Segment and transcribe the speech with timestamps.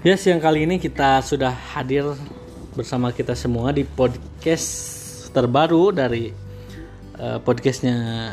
[0.00, 2.16] Ya, siang kali ini kita sudah hadir
[2.72, 6.32] bersama kita semua di podcast terbaru dari
[7.20, 8.32] eh, podcastnya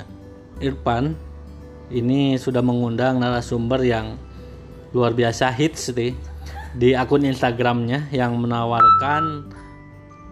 [0.64, 1.12] Irfan.
[1.92, 4.16] Ini sudah mengundang narasumber yang
[4.96, 6.16] luar biasa hits nih
[6.72, 9.52] di akun Instagramnya yang menawarkan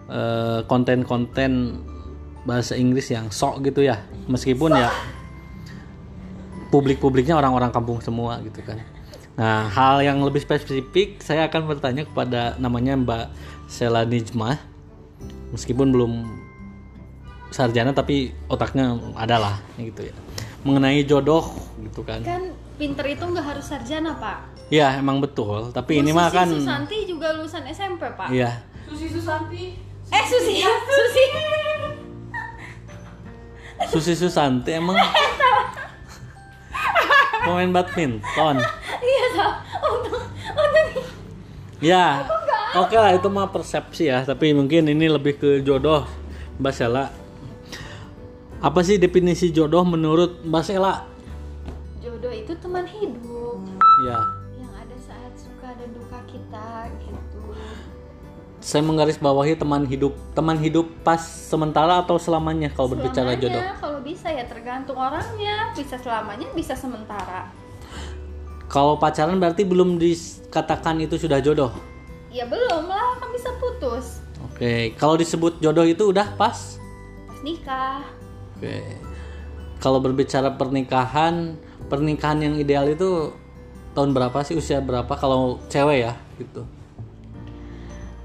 [0.08, 1.84] eh, konten-konten
[2.48, 4.00] bahasa Inggris yang sok gitu ya.
[4.24, 4.88] Meskipun ya
[6.72, 8.95] publik-publiknya orang-orang kampung semua gitu kan.
[9.36, 13.24] Nah, hal yang lebih spesifik saya akan bertanya kepada namanya Mbak
[13.68, 14.56] Sela Nijmah.
[15.52, 16.12] Meskipun belum
[17.52, 20.14] sarjana tapi otaknya adalah gitu ya.
[20.64, 21.52] Mengenai jodoh
[21.84, 22.24] gitu kan.
[22.24, 24.56] Kan pinter itu nggak harus sarjana, Pak.
[24.66, 28.34] Ya, emang betul, tapi ini mah Susi kan Susanti juga lulusan SMP, Pak.
[28.34, 28.66] iya.
[28.90, 29.78] Susi Susanti.
[30.10, 31.24] Eh, Susi, Susi.
[33.86, 34.98] Susi Susanti emang
[37.46, 38.58] pemain badminton.
[39.06, 39.52] Iya, Pak.
[39.86, 40.18] Untuk
[40.50, 40.86] untuk
[41.78, 42.24] Ya,
[42.74, 46.08] oke lah itu mah persepsi ya, tapi mungkin ini lebih ke jodoh,
[46.56, 47.12] Mbak Sela.
[48.58, 51.04] Apa sih definisi jodoh menurut Mbak Sela?
[51.98, 53.60] jodoh itu teman hidup
[54.02, 54.18] Ya,
[54.56, 56.66] yang ada saat suka dan duka kita
[56.98, 57.42] gitu.
[58.56, 63.62] saya menggaris bawahi teman hidup, teman hidup pas sementara atau selamanya kalau berbicara Selamanya, jodoh.
[63.76, 67.52] kalau bisa ya tergantung orangnya, bisa selamanya, bisa sementara.
[68.66, 71.70] Kalau pacaran berarti belum dikatakan itu sudah jodoh.
[72.34, 74.20] Ya belum lah, kan bisa putus.
[74.52, 76.76] Oke, kalau disebut jodoh itu udah pas.
[77.26, 78.02] Pas nikah.
[78.58, 78.82] Oke.
[79.78, 81.54] Kalau berbicara pernikahan,
[81.86, 83.30] pernikahan yang ideal itu
[83.94, 86.66] tahun berapa sih usia berapa kalau cewek ya gitu.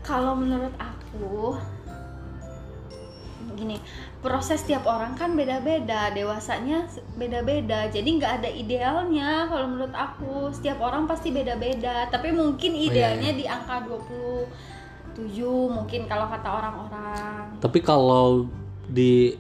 [0.02, 1.56] Kalau menurut aku
[3.54, 3.78] gini,
[4.20, 7.88] proses tiap orang kan beda-beda, dewasanya beda-beda.
[7.88, 10.50] Jadi nggak ada idealnya kalau menurut aku.
[10.52, 15.28] Setiap orang pasti beda-beda, tapi mungkin iya, idealnya di angka 27
[15.70, 17.44] mungkin kalau kata orang-orang.
[17.60, 18.48] Tapi kalau
[18.86, 19.36] di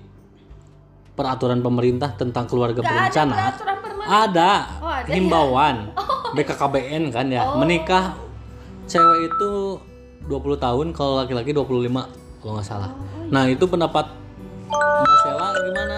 [1.12, 4.52] peraturan pemerintah tentang keluarga ada berencana peraturan ada
[4.82, 5.14] Oh, ada ya?
[5.16, 5.76] himbauan
[6.36, 7.60] BKKBN kan ya Oh.
[7.60, 8.16] menikah
[8.88, 9.52] cewek itu
[10.26, 12.90] 20 tahun kalau laki-laki 25 kalau nggak salah.
[12.90, 14.06] Oh, Nah, itu pendapat
[14.74, 15.98] Mbak Sela gimana?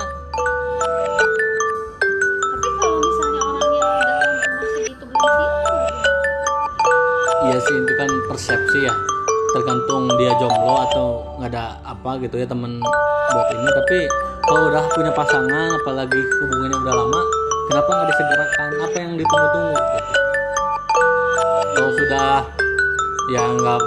[2.43, 5.53] Tapi kalau misalnya orangnya dalam umur segitu belum siap,
[7.43, 8.93] Iya sih itu kan persepsi ya.
[9.55, 11.07] Tergantung dia jomblo atau
[11.39, 12.83] nggak ada apa gitu ya temen
[13.31, 13.69] buat ini.
[13.71, 13.99] Tapi
[14.43, 17.21] kalau udah punya pasangan apalagi hubungannya udah lama
[17.71, 20.13] kenapa nggak disegerakan apa yang ditunggu-tunggu gitu?
[21.73, 22.29] Kalau sudah
[23.31, 23.79] ya nggak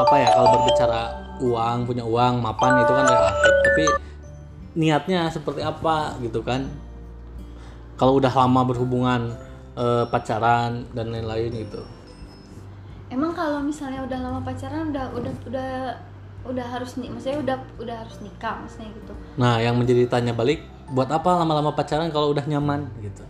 [0.00, 3.84] apa ya kalau berbicara uang punya uang mapan itu kan relatif tapi
[4.76, 6.68] niatnya seperti apa gitu kan
[7.98, 9.34] kalau udah lama berhubungan
[9.74, 11.82] eh, pacaran dan lain-lain gitu
[13.10, 15.70] Emang kalau misalnya udah lama pacaran udah udah udah
[16.46, 19.12] udah harus nih, maksudnya udah udah harus nikah maksudnya gitu.
[19.34, 20.62] Nah, yang menjadi tanya balik,
[20.94, 23.26] buat apa lama-lama pacaran kalau udah nyaman gitu?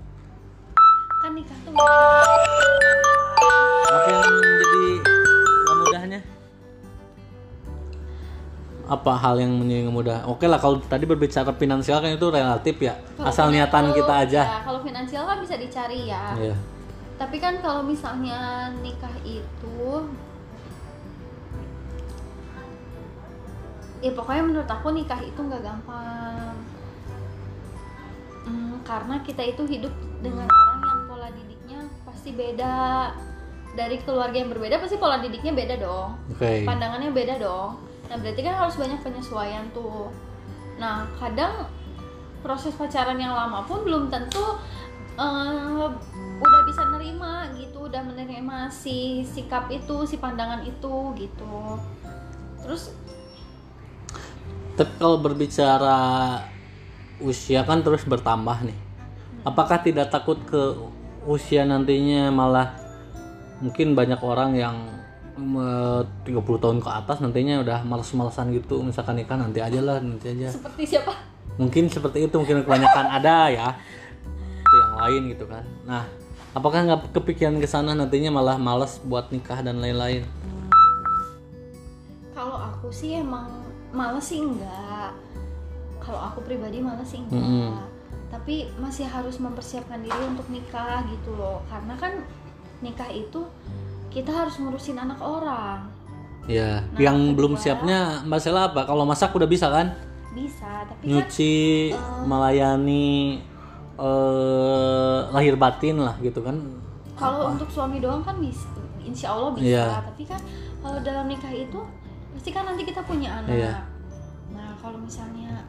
[1.25, 1.72] Kan nikah tuh
[3.88, 4.69] Apa yang menjadi
[8.91, 10.19] Apa hal yang menjadi nggak mudah?
[10.27, 14.43] Oke lah, kalau tadi berbicara finansial kan itu relatif ya, kalau asal niatan kita aja.
[14.43, 16.34] Ya, kalau finansial kan bisa dicari ya.
[16.34, 16.56] Iya.
[17.15, 19.78] Tapi kan kalau misalnya nikah itu
[24.01, 26.59] ya pokoknya menurut aku nikah itu nggak gampang.
[28.43, 32.75] Hmm, karena kita itu hidup dengan orang yang pola didiknya pasti beda
[33.78, 36.67] dari keluarga yang berbeda pasti pola didiknya beda dong Oke.
[36.67, 40.10] pandangannya beda dong nah berarti kan harus banyak penyesuaian tuh.
[40.82, 41.71] Nah kadang
[42.43, 44.43] proses pacaran yang lama pun belum tentu
[45.15, 45.87] eh,
[46.43, 51.78] udah bisa nerima gitu udah menerima si sikap itu si pandangan itu gitu.
[52.66, 52.93] Terus
[54.75, 56.41] Tapi kalau berbicara
[57.21, 58.78] usia kan terus bertambah nih.
[59.44, 60.77] Apakah tidak takut ke
[61.28, 62.72] usia nantinya malah
[63.60, 64.77] mungkin banyak orang yang
[65.41, 68.84] 30 tahun ke atas nantinya udah males-malesan gitu.
[68.84, 70.53] Misalkan nikah nanti aja lah nanti aja.
[70.53, 71.16] Seperti siapa?
[71.57, 73.69] Mungkin seperti itu mungkin kebanyakan ada ya.
[74.60, 75.65] Itu yang lain gitu kan.
[75.89, 76.04] Nah
[76.53, 80.27] apakah nggak kepikiran ke sana nantinya malah males buat nikah dan lain-lain?
[82.34, 83.60] Kalau aku sih emang
[83.91, 85.13] males sih enggak
[86.01, 87.75] kalau aku pribadi males sih enggak Mm-mm.
[88.31, 91.63] tapi masih harus mempersiapkan diri untuk nikah gitu loh.
[91.66, 92.22] Karena kan
[92.81, 93.45] nikah itu
[94.10, 95.86] kita harus ngurusin anak orang.
[96.45, 98.83] Ya Nah, yang kedua- belum siapnya mbak Sela apa?
[98.83, 99.95] Kalau masak udah bisa kan?
[100.30, 101.54] Bisa tapi kan nyuci
[102.27, 103.39] melayani
[104.01, 106.57] eh, lahir batin lah gitu kan.
[107.15, 108.66] Kalau untuk suami doang kan bisa
[109.01, 109.66] insya Allah bisa.
[109.66, 109.86] Iya.
[110.01, 110.41] tapi kan
[110.80, 111.80] kalau dalam nikah itu
[112.33, 113.53] pasti kan nanti kita punya anak.
[113.53, 113.74] Iya.
[114.51, 115.62] nah kalau misalnya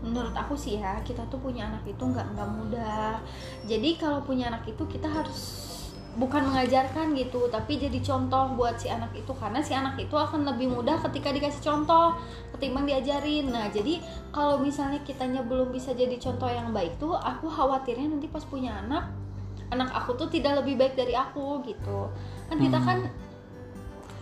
[0.00, 3.18] menurut aku sih ya kita tuh punya anak itu nggak nggak mudah.
[3.66, 5.40] Jadi kalau punya anak itu kita harus
[6.14, 10.46] bukan mengajarkan gitu tapi jadi contoh buat si anak itu karena si anak itu akan
[10.46, 12.14] lebih mudah ketika dikasih contoh
[12.54, 13.98] ketimbang diajarin nah jadi
[14.30, 18.78] kalau misalnya kitanya belum bisa jadi contoh yang baik tuh aku khawatirnya nanti pas punya
[18.86, 19.10] anak
[19.74, 22.06] anak aku tuh tidak lebih baik dari aku gitu
[22.46, 22.86] kan kita Hmm.
[22.86, 22.98] kan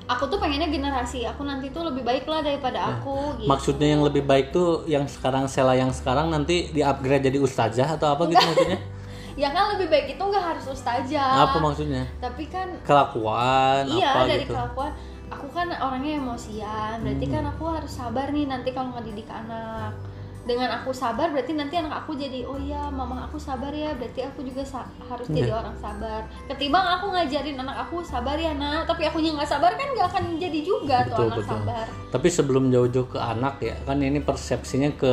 [0.08, 3.48] aku tuh pengennya generasi aku nanti tuh lebih baik lah daripada aku gitu.
[3.48, 8.12] Maksudnya yang lebih baik tuh yang sekarang Sela yang sekarang nanti di-upgrade jadi ustazah atau
[8.12, 8.80] apa gitu maksudnya?
[9.34, 12.04] ya kan lebih baik itu nggak harus ustazah Apa maksudnya?
[12.18, 14.52] tapi kan Kelakuan iya apa dari gitu.
[14.52, 14.92] kelakuan
[15.28, 17.34] aku kan orangnya emosian berarti Hmm.
[17.34, 19.96] kan aku harus sabar nih nanti kalau ngedidik anak
[20.42, 24.20] dengan aku sabar berarti nanti anak aku jadi oh iya mama aku sabar ya berarti
[24.22, 24.66] aku juga
[25.06, 25.34] harus Iya.
[25.38, 26.20] jadi orang sabar
[26.50, 30.24] ketimbang aku ngajarin anak aku sabar ya nak tapi aku nggak sabar kan nggak akan
[30.36, 31.50] jadi juga tuh Betul, anak betul.
[31.54, 35.12] sabar Tapi sebelum jauh-jauh ke anak ya, kan ini persepsinya ke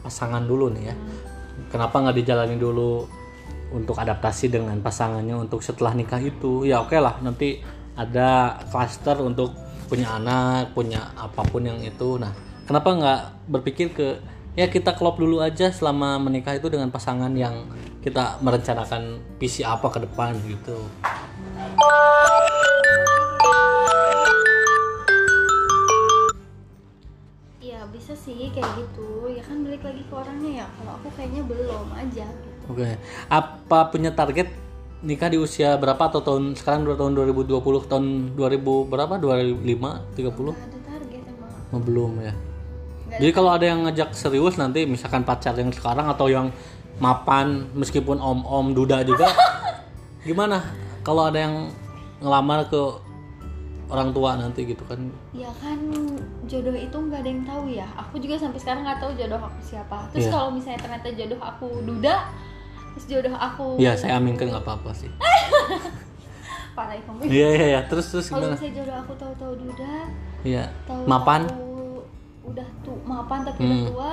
[0.00, 0.94] pasangan dulu nih ya.
[1.68, 3.04] Kenapa nggak dijalani dulu
[3.70, 6.66] untuk adaptasi dengan pasangannya untuk setelah nikah itu?
[6.66, 7.62] Ya oke lah, nanti
[7.94, 9.54] ada cluster untuk
[9.90, 12.18] punya anak, punya apa pun yang itu.
[12.18, 12.30] Nah,
[12.66, 13.20] kenapa nggak
[13.50, 14.22] berpikir ke
[14.58, 17.66] ya kita klop dulu aja selama menikah itu dengan pasangan yang
[18.02, 20.78] kita merencanakan visi apa ke depan gitu.
[27.60, 31.42] Iya bisa sih kayak gitu ya kan balik lagi ke orangnya ya kalau aku kayaknya
[31.44, 32.26] belum aja
[32.66, 32.98] Oke.
[33.26, 34.50] Apa punya target
[35.00, 37.56] nikah di usia berapa atau tahun sekarang dua tahun 2020
[37.88, 38.04] tahun
[38.36, 42.34] 2000 berapa 2005 30 Nggak ada target emang Oh, belum ya.
[43.10, 46.52] Jadi kalau ada yang ngajak serius nanti misalkan pacar yang sekarang atau yang
[46.98, 49.32] mapan meskipun om-om duda juga
[50.28, 50.60] gimana
[51.00, 51.72] kalau ada yang
[52.20, 52.76] ngelamar ke
[53.88, 55.00] orang tua nanti gitu kan
[55.34, 55.80] Ya kan
[56.46, 57.88] jodoh itu nggak ada yang tahu ya.
[57.98, 60.06] Aku juga sampai sekarang nggak tahu jodoh aku siapa.
[60.12, 60.32] Terus Iya.
[60.32, 62.14] kalau misalnya ternyata jodoh aku duda,
[63.00, 65.08] terus jodoh aku Iya saya aminkan nggak apa-apa sih
[66.76, 67.18] parah ya kamu.
[67.24, 69.94] iya iya iya terus terus Kalau gimana misalnya jodoh aku tahu-tahu duda,
[70.42, 71.40] iya tahu mapan
[72.42, 73.72] udah tuh mapan tapi Hmm.
[73.72, 74.12] udah tua,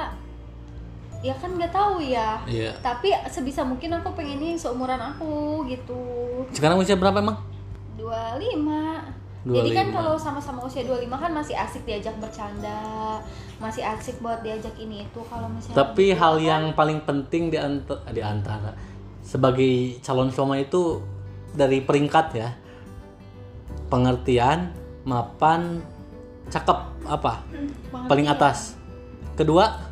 [1.22, 2.30] ya kan nggak tahu ya.
[2.45, 6.01] iya Tapi sebisa mungkin aku pengennya yang seumuran aku gitu.
[6.50, 7.38] sekarang usia berapa emang
[7.94, 8.07] 25
[9.47, 9.95] Jadi kan 25.
[9.95, 13.23] kalau sama-sama usia 25 kan masih asik diajak bercanda,
[13.63, 15.19] masih asik buat diajak ini itu.
[15.23, 18.71] Kalau misalnya Tapi gitu hal kan, yang paling penting di antara, di antara
[19.23, 20.99] sebagai calon suami itu
[21.55, 22.49] dari peringkat ya.
[23.88, 24.75] Pengertian,
[25.07, 25.79] mapan,
[26.51, 27.39] cakep apa?
[27.47, 28.75] pengertian, Paling atas.
[29.39, 29.88] Kedua,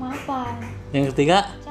[0.00, 0.58] Mapan,
[0.90, 1.61] yang ketiga.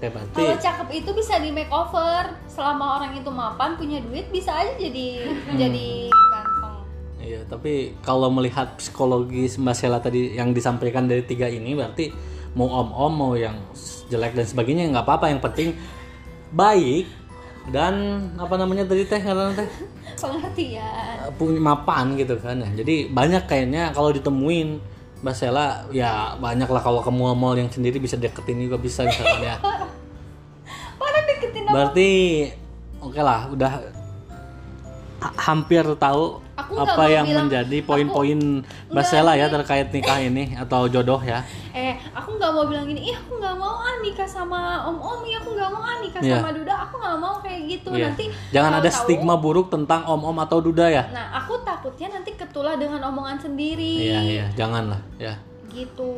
[0.00, 2.24] Oke berarti Kalau cakep itu bisa di makeover.
[2.48, 5.56] Selama orang itu mapan punya duit bisa aja jadi Hmm.
[5.56, 6.76] jadi ganteng.
[7.20, 12.08] Iya, tapi kalau melihat psikologis Mbak Sela tadi yang disampaikan dari tiga ini berarti
[12.50, 13.60] mau om-om mau yang
[14.08, 15.76] jelek dan sebagainya nggak apa-apa yang penting
[16.50, 17.06] baik
[17.68, 17.94] dan
[18.34, 19.68] apa namanya tadi teh karena teh
[20.20, 21.30] Pengertian.
[21.36, 22.68] punya mapan gitu kan ya.
[22.74, 24.80] Jadi banyak kayaknya kalau ditemuin
[25.20, 29.44] Mbak Sela ya banyak lah kalau ke mall-mall yang sendiri bisa deketin juga bisa misalkan
[29.44, 29.56] ya.
[31.70, 32.08] Berarti
[32.98, 33.72] oke lah udah
[35.20, 40.18] ha- hampir tahu Aku apa yang bilang- menjadi poin-poin Mbak Nggak, Sela ya terkait nikah
[40.18, 41.40] ini atau jodoh ya.
[41.72, 45.24] Eh, aku nggak mau bilang gini, ih aku nggak mau ah nikah sama om om,
[45.24, 46.36] ya aku nggak mau ah nikah Iya.
[46.36, 48.04] sama duda, aku nggak mau kayak gitu Iya.
[48.06, 48.24] nanti.
[48.50, 51.04] Jangan ada tahu-tahu- stigma buruk tentang om-om atau duda ya.
[51.08, 53.92] Nah, aku takutnya nanti ketulah dengan omongan sendiri.
[54.02, 55.40] Iya iya, janganlah ya.
[55.66, 56.12] Gitu.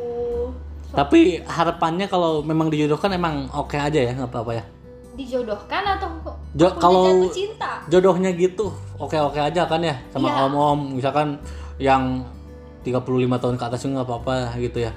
[0.83, 4.65] So, Tapi harapannya kalau memang dijodohkan emang oke aja ya nggak apa-apa ya.
[5.13, 6.09] Dijodohkan atau
[6.53, 7.71] Jo- kalau- jatuh cinta?
[7.87, 10.47] jodohnya gitu oke-oke aja kan ya sama Iya.
[10.47, 11.37] om-om misalkan
[11.77, 12.25] yang
[12.83, 13.05] 35
[13.39, 14.93] tahun ke atas juga nggak apa-apa gitu ya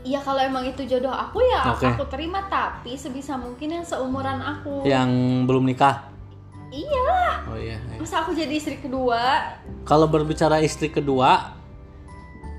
[0.00, 1.84] Iya kalau emang itu jodoh aku ya Oke.
[1.86, 4.80] aku terima tapi sebisa mungkin yang seumuran aku.
[4.82, 5.10] yang
[5.44, 6.08] belum nikah
[6.70, 7.10] Iya.
[7.44, 7.98] oh iya, iya.
[7.98, 9.18] Masa aku jadi istri kedua?
[9.82, 11.58] kalau berbicara istri kedua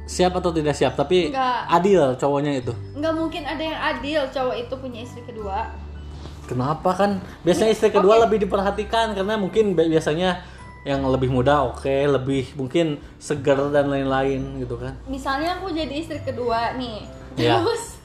[0.04, 1.72] siap atau tidak siap tapi Enggak.
[1.72, 5.72] adil cowoknya itu Nggak mungkin ada yang adil cowok itu punya istri kedua.
[6.52, 10.44] Kenapa kan biasanya istri kedua lebih diperhatikan karena mungkin bi- biasanya
[10.82, 16.20] yang lebih muda oke lebih mungkin segar dan lain-lain gitu kan Misalnya aku jadi istri
[16.20, 17.06] kedua nih.
[17.36, 17.58] Iya.
[17.58, 18.02] Terus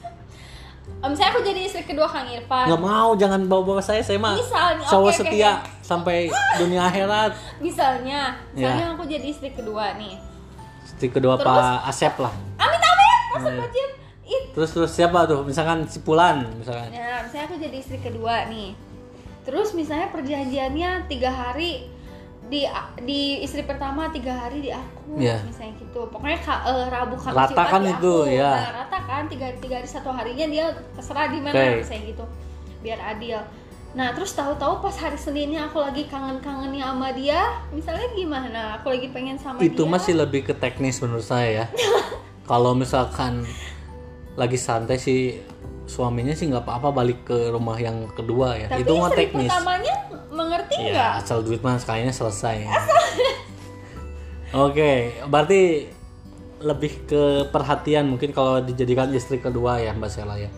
[0.97, 2.65] Em, misalnya aku jadi istri kedua Kang Irfan.
[2.65, 5.83] nggak mau jangan bawa-bawa saya saya mah Misalnya, cowok oke, setia oke.
[5.83, 6.17] sampai
[6.57, 8.95] dunia akhirat Misalnya, misalnya Iya.
[8.95, 10.15] aku jadi istri kedua nih.
[10.81, 11.45] istri kedua Terus?
[11.45, 13.17] Pak Asep lah Amit amit, Iya.
[13.35, 13.89] astagfirullahaladzim.
[14.57, 18.73] Terus terus siapa tuh misalkan si Pulan misalkan Nah, misalnya aku jadi istri kedua nih.
[19.45, 21.85] Terus misalnya perjanjiannya tiga hari
[22.47, 22.65] di
[23.03, 25.43] di istri pertama tiga hari di aku Iya.
[25.43, 28.31] misalnya gitu pokoknya ka- eh, rabu kamis Rata kan di itu, aku.
[28.33, 28.49] ya.
[28.49, 31.83] Nah, rata kan tiga tiga hari satu harinya dia terserah di mana Oke.
[31.83, 32.25] misalnya gitu
[32.77, 33.39] biar adil
[33.91, 37.39] nah terus tahu-tahu pas hari seninnya aku lagi kangen-kangennya sama dia
[37.71, 41.65] misalnya gimana aku lagi pengen sama itu dia masih lebih ke teknis menurut saya ya
[42.51, 43.41] kalau misalkan
[44.37, 45.41] lagi santai sih
[45.89, 48.67] suaminya sih nggak apa-apa balik ke rumah yang kedua ya.
[48.69, 49.49] Tapi itu mah teknis.
[49.49, 49.95] pertamanya
[50.29, 50.93] mengerti nggak?
[50.93, 52.69] ya asal duit mah sekalinya selesai.
[54.67, 55.89] Oke berarti
[56.61, 60.53] lebih ke perhatian mungkin kalau dijadikan istri kedua ya mbak Sela ya.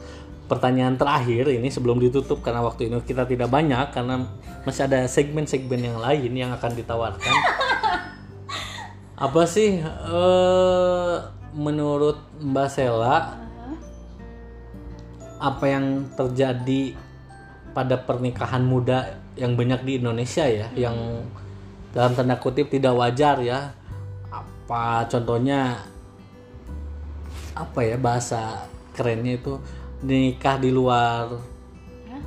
[0.49, 4.27] Pertanyaan terakhir ini sebelum ditutup karena waktu ini kita tidak banyak karena
[4.65, 7.35] masih ada segmen-segmen yang lain yang akan ditawarkan.
[9.29, 11.15] Apa sih eh,
[11.53, 13.48] menurut mbak Sela
[15.39, 16.93] apa yang terjadi
[17.71, 21.23] pada pernikahan muda yang banyak di Indonesia ya, yang
[21.95, 23.71] dalam tanda kutip tidak wajar ya.
[24.29, 25.79] Apa contohnya
[27.59, 29.59] apa ya bahasa kerennya itu
[30.03, 31.35] nikah di luar
[32.07, 32.23] Hah?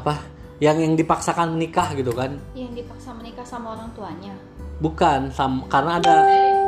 [0.00, 0.24] apa
[0.60, 4.32] yang yang dipaksakan menikah gitu kan yang dipaksa menikah sama orang tuanya
[4.80, 6.16] bukan sam- karena ada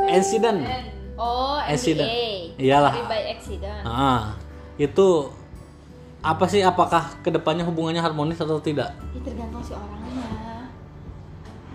[0.09, 0.61] insiden
[1.17, 2.05] oh Accident.
[2.05, 2.93] MBA Iyalah.
[2.93, 4.37] Married by accident ah
[4.77, 5.07] itu
[6.23, 8.95] apa sih apakah ke depannya hubungannya harmonis atau tidak?
[9.11, 10.71] Ya, tergantung si orangnya.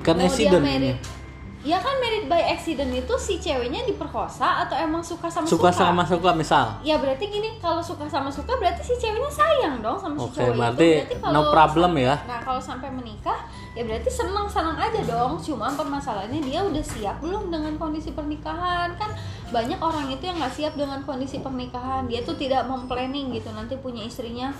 [0.00, 1.17] Kan Mau dia married ini
[1.67, 6.03] ya kan married by accident itu si ceweknya diperkosa atau emang suka sama suka sama
[6.07, 6.79] suka misal.
[6.87, 10.38] Ya berarti gini kalau suka sama suka berarti si ceweknya sayang dong sama si Oke,
[10.38, 11.19] cowok berarti itu.
[11.19, 12.15] berarti no problem ya.
[12.31, 13.43] nah kalau sampai menikah
[13.75, 15.43] ya berarti senang senang aja dong.
[15.43, 18.95] Cuma permasalahannya dia udah siap belum dengan kondisi pernikahan?
[18.95, 19.11] Kan
[19.50, 22.07] banyak orang itu yang nggak siap dengan kondisi pernikahan.
[22.07, 23.50] Dia tuh tidak memplanning gitu.
[23.50, 24.55] Nanti punya istrinya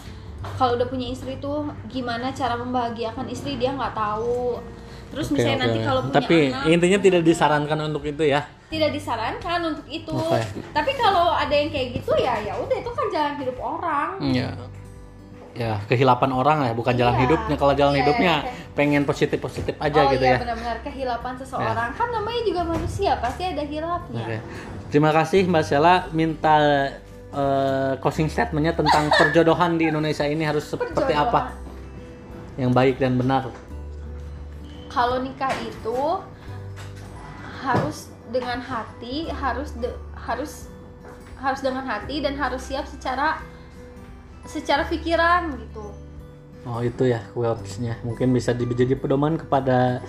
[0.59, 3.55] kalau udah punya istri tuh gimana cara membahagiakan istri?
[3.55, 4.59] Dia nggak tahu
[5.08, 5.64] terus Oke, misalnya oke.
[5.64, 10.12] nanti kalau punya tapi anak intinya tidak disarankan untuk itu ya tidak disarankan untuk itu.
[10.12, 10.44] Oke.
[10.76, 14.10] Tapi kalau ada yang kayak gitu ya ya udah itu kan jalan hidup orang.
[14.20, 14.50] ya
[15.56, 17.22] ya kehilapan orang ya bukan jalan Iya.
[17.24, 18.52] hidupnya kalau jalan Iya, hidupnya iya.
[18.78, 23.18] pengen positif positif aja oh gitu iya ya benar-benar kehilapan seseorang kan namanya juga manusia
[23.18, 24.22] pasti ada hilapnya.
[24.22, 24.38] Oke.
[24.88, 26.54] Terima kasih Mbak Sela minta
[27.32, 31.26] eh, closing statementnya tentang perjodohan di Indonesia ini harus seperti Perjodohan.
[31.26, 31.40] apa
[32.54, 33.48] yang baik dan benar.
[34.99, 36.00] Kalau nikah itu
[37.62, 40.67] harus dengan hati, harus de- harus
[41.38, 43.38] harus dengan hati dan harus siap secara
[44.43, 45.95] secara pikiran gitu.
[46.67, 50.02] Oh itu ya quotesnya mungkin bisa di- jadi pedoman kepada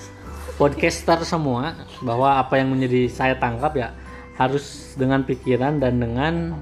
[0.58, 3.94] podcaster semua bahwa apa yang menjadi saya tangkap ya
[4.42, 6.58] harus dengan pikiran dan dengan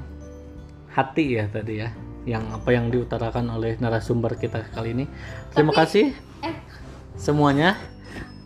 [0.92, 1.96] hati ya tadi ya
[2.28, 5.06] yang apa yang diutarakan oleh narasumber kita kali ini.
[5.56, 6.06] Terima Tapi- kasih
[6.44, 6.56] Eh,
[7.16, 7.80] semuanya.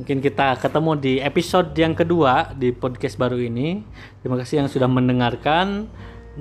[0.02, 3.86] Mungkin kita ketemu di episode yang kedua di podcast baru ini.
[4.26, 5.86] Terima kasih yang sudah mendengarkan.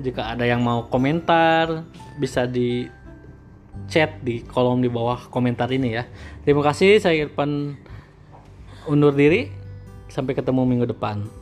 [0.01, 1.85] Jika ada yang mau komentar,
[2.17, 2.89] bisa di
[3.85, 6.09] chat di kolom di bawah komentar ini ya.
[6.41, 7.77] Terima kasih, saya Irfan
[8.89, 9.53] undur diri.
[10.09, 11.40] Sampai ketemu minggu depan.